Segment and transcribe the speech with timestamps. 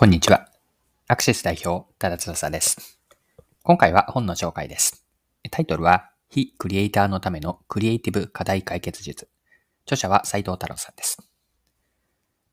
[0.00, 0.46] こんにちは。
[1.08, 3.00] アクシス代表、多田翼です。
[3.64, 5.04] 今回は本の紹介です。
[5.50, 9.28] タイトルは、非クリエイターのためのクリエイティブ課題解決術。
[9.86, 11.18] 著者は斉藤太郎さんです。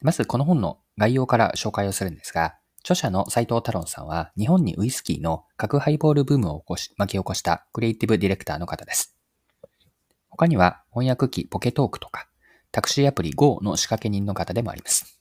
[0.02, 9.16] まず、この本の概要から紹介をするんですが、著者の斉藤太郎さんは、日本にウイスキーの核ハイボールブームを起こし巻き起こしたクリエイティブディレクターの方です。
[10.30, 12.28] 他には、翻訳機ポケトークとか、
[12.72, 15.15] タクシーアプリ Go の仕掛け人の方でもあります。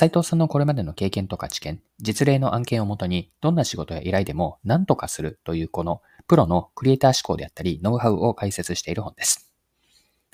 [0.00, 9.52] 斉藤さんのこれまでの経験とか知見、実例の案件をもとに、どんな仕事や依頼でも何とかするというこのプロのクリエイター思考であったり、ノウハウを解説している本です。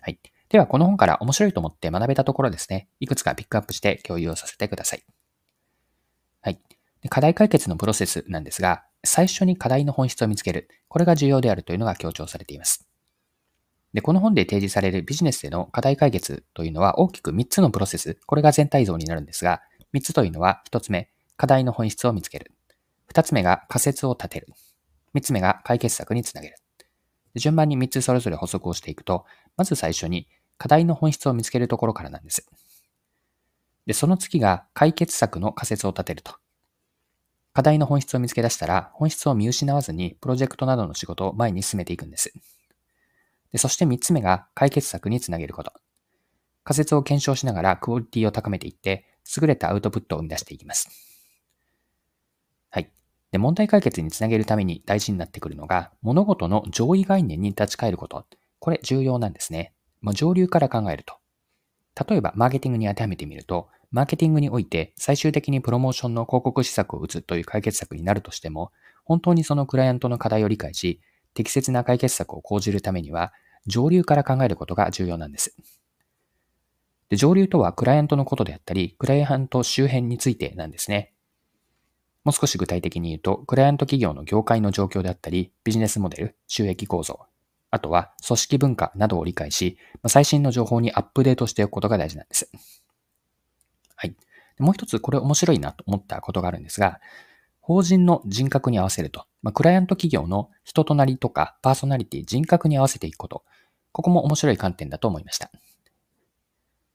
[0.00, 0.20] はい。
[0.50, 5.02] では、この本から面白いと思って学べたところですね、いくつかピックアップして共有をさせてください。
[6.42, 6.60] はい。
[7.08, 10.68] 課題解決のプロセスなんですが、最初に課題の本質を見つける。
[10.86, 12.86] これが重要であるというのが強調されています。
[13.96, 19.62] で、この本で提示されるビジネスでの課題解決というのは大きく3つのプロセス、これが全体像になるんですが、
[19.94, 22.52] 3つというのは1つ目、課題の本質を見つける。
[23.14, 24.48] 2つ目が仮説を立てる。
[25.14, 26.56] 3つ目が解決策につなげる。
[27.36, 29.24] 順番に3つそれぞれ補足をしていくと、
[29.56, 32.46] まず最初に課題の本質を見つけるところからなんです。
[33.86, 36.34] で、その次が解決策の仮説を立てると。
[37.54, 42.34] 課題の本質を見つけ出したら、本質を見失わずにプロジェクトなどの仕事を前に進めていくんです。
[43.58, 45.72] そして3つ目が解決策につなげること。
[46.64, 49.06] 仮説を検証しながらクオリティを高めていって、
[49.40, 50.88] 優れたアウトプットを生み出していきます。
[52.70, 52.90] はい。
[53.30, 58.26] で、問題解決につなげるために大事になってくるのが、物事の上位概念に立ち返ること。
[58.58, 59.74] これ重要なんですね。
[60.00, 61.14] もう上流から考えると。
[62.08, 68.72] 例えば、マーケティングに当てはめてみると、マーケティングにおいて最終的にプロモーションの広告施策を打つという解決策になるとしても、
[69.04, 71.00] 本当にそのクライアントの課題を理解し、
[71.34, 73.32] 適切な解決策を講じるためには、
[73.66, 75.56] 上流から考えることが重要なんです。
[77.08, 81.12] で上流とはクライアントのことであったり、クライアント周辺についてなんですね。
[82.24, 87.26] もう少し具体的に言うと、クライアント企業の業界の状況であったり、ビジネスモデル、収益構造、
[87.70, 92.50] あとは組織文化などを理解し、最新の情報にアップデートしておくことが大事なんです。
[93.94, 94.16] はい。
[94.58, 97.00] もう一つこれ面白いなと思ったことがあるんですが、
[97.60, 103.44] 法人の人格に合わせると、まあ、クライアント企業の人となりとかパーソナリティ、人格に合わせていくこと、
[103.96, 105.50] ここも面白い観点だと思いました。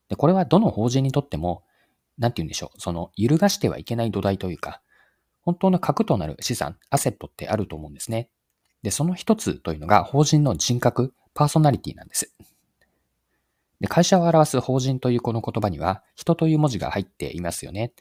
[0.08, 1.64] で、これはどの法人にとっても、
[2.20, 4.84] なんて言うんでしょう、その揺るがしてはいけない土台というか、
[5.42, 8.30] 本当の核となる資産、アセットってあると思うんですね。
[8.84, 12.32] で、その一つというのが法人の人格、パーソナリティなんです。
[13.80, 17.94] で会社を表す法人というこの言葉には、人という文字が入っていますよね。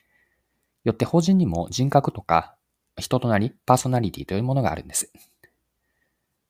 [0.84, 2.54] よって法人にも人格とか
[2.98, 5.10] 人となり、パーソナリティというものがあるんです。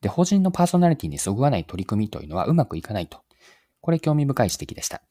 [0.00, 3.22] で、法人のパーソナリティにそぐわない取り組みというのはうまくいかないと。
[3.80, 5.02] これ興味深い指摘でした。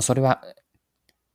[0.00, 0.42] それは、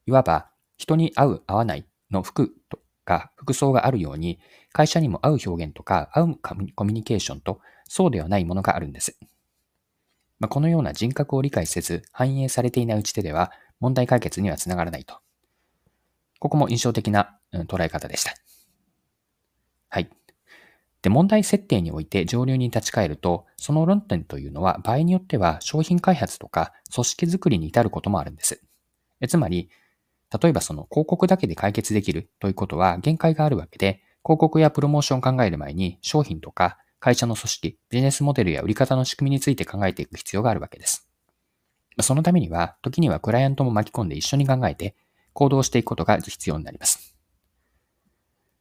[0.06, 4.40] いわば人に合う合わないの服とか服装があるように、
[4.72, 9.18] 会社にも合う表現とか合うコミュニケーションとそうではないものがあるんです。
[10.40, 15.20] まあ、このような人格を理解せず反映されていない打ち手では問題解決にはつながらないと。
[16.40, 18.34] ここも印象的な捉え方でした。
[21.04, 28.64] で、問題設定において上流に立ち返ると、その論点というのは場合によっては商品開発とか組織づくりに至ることもあるんです。
[29.20, 29.70] えつまり、
[30.42, 41.10] 例えばその広告だけで解決できるということは限界があるわけで、広告やプロモーションを考える前に商品とか会社の組織、ビジネスモデルや売り方の仕組みについて考えていく必要があるわけです。
[42.00, 44.96] そのためには、時にはクライアントも巻き込んで一緒に考えて
[45.34, 47.14] 行動していくことが必要になります。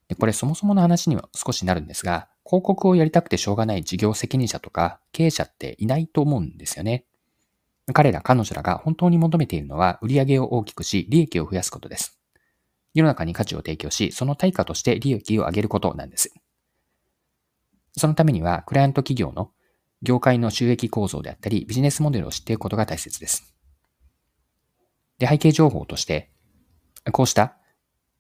[0.09, 7.05] でこれそもそもの話には少しなるんですが、広告をやりたくてしょうがない事業責任者とか経営者っていないと思うんですよね。
[7.93, 12.19] 彼ら、彼女らが本当に求めているのは売り上げを大きくし、利益を増やすことです。
[12.95, 16.33] 世の中に価値を提供し、その対価として利益を上げることなんです。
[17.97, 19.51] そのためには、クライアント企業の
[20.03, 23.55] 業界の収益構造であったり、ビジネスモデルを知っていくことが大切です。
[25.19, 26.31] で、背景情報として、
[27.13, 27.57] こうした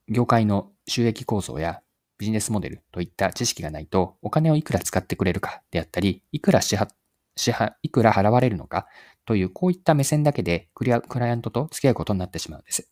[0.08, 1.81] 業界の収益構造や
[2.22, 6.86] ビジネスモデルといった知識がないと、お金をいくら使ってくれるかであったり、いくら支払、
[7.34, 8.86] 支払、いくら払われるのか
[9.26, 12.88] という、こういった目線だけでクリア、クライアントと付き合うことになってしまうんです。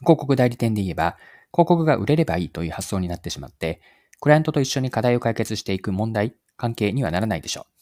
[0.00, 1.18] 広告代理店で言えば、
[1.52, 3.82] 広告が売れればいいという発想になってしまって、
[4.18, 7.74] クライアントと一緒に課題を解決していく問題、関係にはならないでしょう。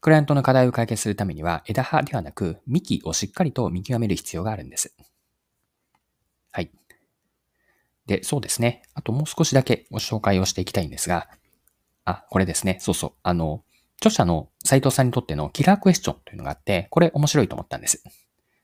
[0.00, 4.94] クライアントの課題を解決するためには枝葉ではなく幹をしっかりと見極める必要があるんです。
[6.52, 6.70] はい。
[8.06, 8.82] で、そうですね。
[8.94, 11.28] あともう少しだけご紹介をしていきたいんですが、
[12.04, 12.78] あ、これですね。
[12.80, 13.12] そうそう。
[13.22, 13.64] あの、
[13.96, 18.02] 著者の斉藤さんにとってのキラークエスチョンというのがあって、これ面白いと思ったんです。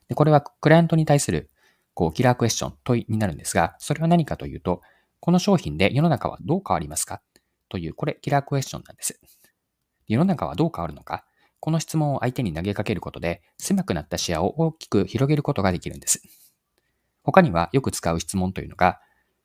[0.07, 1.49] でこれはクライアントに対する
[1.93, 4.81] こう、キラークエスチョン、問いになるんですが、それは何かというと、
[5.19, 7.21] この商品で世の中はどう変わりますか
[7.69, 9.19] という、これ、キラークエスチョンなんです。
[10.07, 11.25] 世の中はどう変わるのか
[11.59, 16.23] この質問を相手に投げかけることで、狭くなった視野を大きく広げることができるんです。
[17.23, 18.99] 他にはよく使う質問というのが、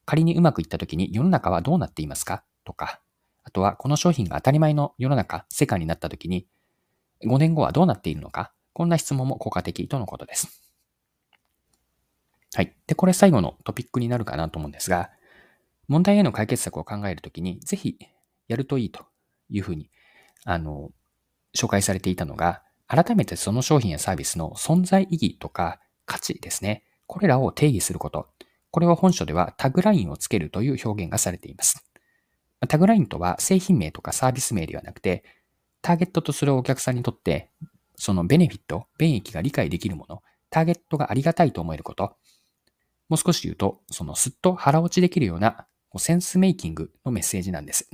[0.06, 2.43] 仮にうまくいった時に世の中はどうなっていますか？
[2.64, 3.00] とか、
[3.44, 6.47] あとはこの商品が当たり前の世の中、世界になった時に、
[7.25, 8.53] 5年後はどうなっているのか？
[8.73, 10.62] こんな質問も効果的とのことです。
[12.55, 12.75] はい。
[12.87, 15.11] で、これ最後のトピックになるかなと思うんですが、
[15.88, 17.99] 問題への解決策を考えるときに、ぜひ
[18.49, 19.05] やるといいと
[19.50, 19.91] いうふうに、
[20.44, 20.91] あの、
[21.55, 26.85] 紹介されていたのが、改めてその商品やサービスの存在意義とか価値ですね。
[27.06, 28.29] これらを定義すること。
[28.76, 31.82] これは本書ではタグラインをつけるという表現がされています。
[32.69, 35.25] タグラインとは製品名とかサービス名ではなくて、
[35.81, 37.49] ターゲットとするお客さんにとって、
[37.94, 42.19] そのベネフィット、便益が理解できるもの、ターゲットがありがたいと思えること、
[43.08, 47.88] もう少し言うと、そのすっと腹落ちできるようなセンスメイキングのメッセージなんです。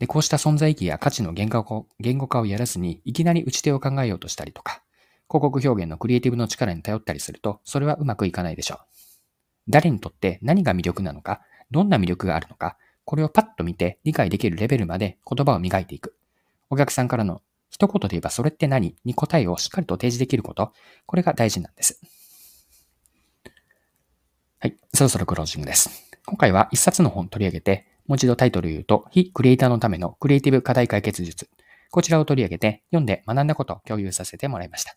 [0.00, 1.86] で、こうした存在意義や価値の言語
[2.26, 4.82] 化をやらずに、いきなり打ち手を考えようとしたりとか、
[5.28, 8.78] 広告表現のクリエイティブの力に頼ったりすると、それはうまくいかないでしょう。
[9.68, 11.40] 誰にとって何が魅力なのか、
[11.70, 16.16] どんな魅力があるのか、これをパッと見て理解できるレベルまで言葉を磨いていく。
[16.70, 20.72] お客さんからの一言で言えばそれって何に答えをしっかりと提示できること、
[21.06, 22.00] これが大事なんです。
[24.58, 26.10] はい、そろそろクロージングです。
[26.26, 31.48] 今回は一冊の本取り上げて、もう一度タイトルを言うと、非クリエイターのためのクリエイティブ課題解決術。
[31.90, 34.94] こちらを取り上げて、読んで学んだことを共有させてもらいました。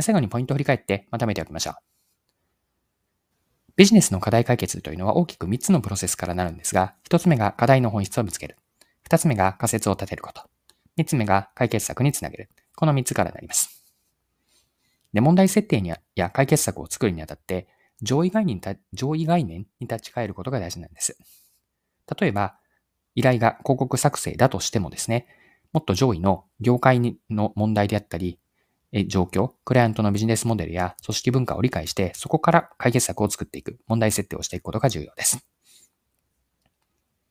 [0.00, 1.74] 最後にポイントを振り返ってまとめておきましょう。
[3.76, 8.56] ビジネスの課題解決というのは大きく3つのプロセスからなるんですが、1つ目が課題の本質をぶつける。
[9.08, 10.42] 2つ目が仮説を立てること。
[10.98, 12.50] 3つ目が解決策につなげる。
[12.76, 13.82] この3つからなります。
[15.12, 17.68] で、問題設定にや解決策を作るにあたって、
[18.02, 18.60] 上位概念
[18.92, 21.16] 上位概念に立ち返ることが大事なんです。
[22.18, 22.56] 例えば、
[23.14, 25.26] 依頼が広告作成だとしてもですね、
[25.72, 27.00] もっと上位の業界
[27.30, 28.38] の問題であったり、
[29.08, 35.44] 状況、クライアントのビジネスモデルや組織文化を理解して、そこから解決策を作っていく、問題設定をしていくことが重要です。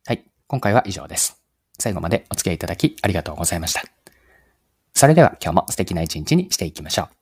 [0.05, 1.41] はい、今回は以上です。
[1.77, 3.83] 最後までお付き合いいただきありがとうございました。
[4.93, 7.20] それでは今日も素敵な一日にしていきましょう。